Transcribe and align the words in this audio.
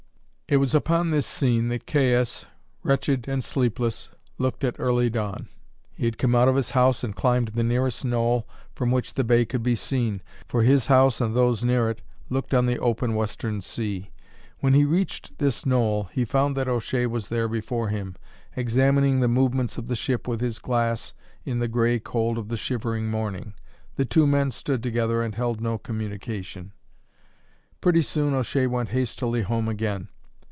It 0.47 0.57
was 0.57 0.75
upon 0.75 1.11
this 1.11 1.25
scene 1.25 1.69
that 1.69 1.87
Caius, 1.87 2.43
wretched 2.83 3.25
and 3.25 3.41
sleepless, 3.41 4.09
looked 4.37 4.65
at 4.65 4.77
early 4.81 5.09
dawn. 5.09 5.47
He 5.93 6.03
had 6.03 6.17
come 6.17 6.35
out 6.35 6.49
of 6.49 6.57
his 6.57 6.71
house 6.71 7.05
and 7.05 7.15
climbed 7.15 7.53
the 7.55 7.63
nearest 7.63 8.03
knoll 8.03 8.45
from 8.75 8.91
which 8.91 9.13
the 9.13 9.23
bay 9.23 9.45
could 9.45 9.63
be 9.63 9.75
seen, 9.75 10.21
for 10.49 10.63
his 10.63 10.87
house 10.87 11.21
and 11.21 11.33
those 11.33 11.63
near 11.63 11.89
it 11.89 12.01
looked 12.29 12.53
on 12.53 12.65
the 12.65 12.77
open 12.79 13.15
western 13.15 13.61
sea. 13.61 14.11
When 14.59 14.73
he 14.73 14.83
reached 14.83 15.37
this 15.37 15.65
knoll 15.65 16.09
he 16.11 16.25
found 16.25 16.57
that 16.57 16.67
O'Shea 16.67 17.05
was 17.07 17.29
there 17.29 17.47
before 17.47 17.87
him, 17.87 18.17
examining 18.53 19.21
the 19.21 19.29
movements 19.29 19.77
of 19.77 19.87
the 19.87 19.95
ship 19.95 20.27
with 20.27 20.41
his 20.41 20.59
glass 20.59 21.13
in 21.45 21.59
the 21.59 21.69
gray 21.69 21.97
cold 21.97 22.37
of 22.37 22.49
the 22.49 22.57
shivering 22.57 23.09
morning. 23.09 23.53
The 23.95 24.03
two 24.03 24.27
men 24.27 24.51
stood 24.51 24.83
together 24.83 25.21
and 25.21 25.33
held 25.33 25.61
no 25.61 25.77
communication. 25.77 26.73
Pretty 27.79 28.01
soon 28.01 28.33
O'Shea 28.33 28.67
went 28.67 28.89
hastily 28.89 29.43
home 29.43 29.69
again. 29.69 30.09